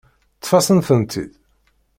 Ṭṭef-asen-tent-id. 0.37 1.33